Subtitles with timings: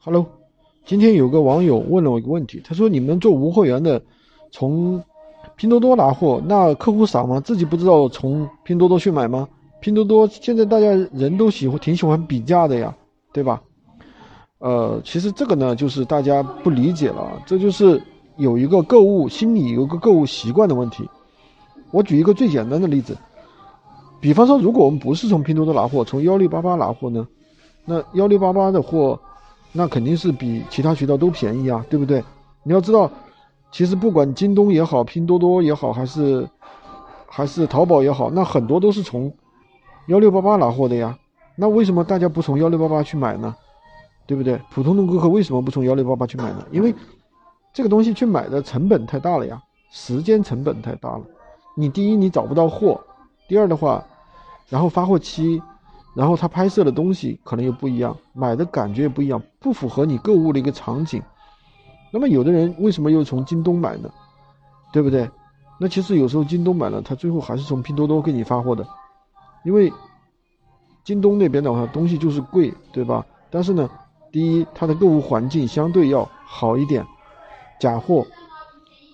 [0.00, 0.24] Hello，
[0.86, 4.00] 今天有个网友问了我一个问题，他说：“你们做无货源的，
[4.52, 5.02] 从
[5.56, 7.40] 拼多多拿货，那客户傻吗？
[7.40, 9.48] 自己不知道从拼多多去买吗？
[9.80, 12.94] 拼多多现在大家人都喜欢挺喜欢比价的呀，
[13.32, 13.60] 对吧？
[14.58, 18.00] 呃，其实这个呢，就是大家不理解了，这就是
[18.36, 21.08] 有一个购物心理，有一个购物习惯的问题。
[21.90, 23.18] 我举一个最简单的例子，
[24.20, 27.26] 比方说，如果我们不是从拼多多拿货，从幺六八八拿货呢，
[27.84, 29.18] 那幺六八八的货。
[29.72, 32.24] 那肯定是比其他渠道都便宜啊，对不对？
[32.62, 33.10] 你要知道，
[33.70, 36.48] 其实不管京东也好，拼多多也好，还是
[37.28, 39.32] 还是淘宝也好，那很多都是从
[40.06, 41.16] 幺六八八拿货的呀。
[41.54, 43.54] 那为什么大家不从幺六八八去买呢？
[44.26, 44.60] 对不对？
[44.70, 46.66] 普通的顾客为什么不从幺六八八去买呢？
[46.70, 46.94] 因为
[47.72, 51.22] 这个东西去买的成本太大了呀，时间成本太大了。
[51.76, 53.00] 你第一你找不到货，
[53.46, 54.04] 第二的话，
[54.68, 55.62] 然后发货期。
[56.14, 61.22] 然后他拍摄的东西可能又不一样，买的感觉也不一样，不符合你购物的一个场景。
[62.10, 64.10] 那么有的人为什么又从京东买呢？
[64.92, 65.30] 对不对？
[65.78, 68.84] 那其实有时候京东买了，他最后还是从拼多多给你发货的，
[69.64, 69.92] 因为
[71.04, 73.24] 京东那边的话东西就是贵，对吧？
[73.50, 73.88] 但是呢，
[74.32, 77.06] 第一，它的购物环境相对要好一点，
[77.78, 78.26] 假货、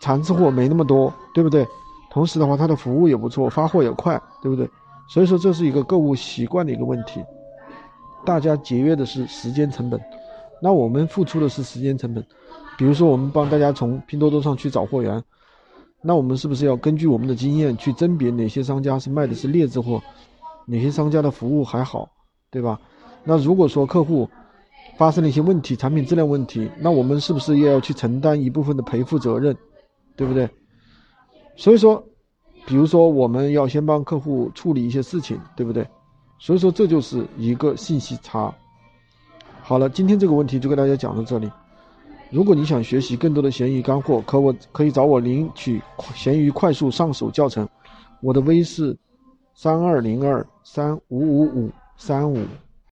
[0.00, 1.66] 残次货没那么多，对不对？
[2.10, 4.70] 同时的话，它的服务也不错，发货也快，对不对？
[5.08, 7.22] 所以说这是一个购物习惯的一个问题，
[8.24, 10.00] 大家节约的是时间成本，
[10.62, 12.24] 那我们付出的是时间成本。
[12.78, 15.22] 比如说我们帮大家从拼多多上去找货源，
[16.00, 20.02] 那我们是不是要根据我们的经验去甄别哪些商家是卖的是劣质货，
[20.66, 22.08] 哪些商家的服务还好，
[22.50, 22.80] 对吧？
[23.22, 24.28] 那如果说客户
[24.96, 29.54] 发生了一些问题，产品质量问题，那我们是不是也要去承担一部分的赔付责任，
[30.16, 30.48] 对不对？
[31.56, 32.02] 所以说。
[32.66, 35.86] 比如说，我们要先帮客户处理一些事情，对不对？
[36.38, 38.52] 所以说，这就是一个信息差。
[39.62, 41.50] 好了，今天这个问题就给大家讲到这里。
[42.30, 45.80] 如果你想学习更多的闲鱼干货，可我可以找我领取
[46.14, 47.68] 闲鱼快速上手教程。
[48.20, 48.96] 我的微是
[49.54, 52.38] 三二零二三五五五三五。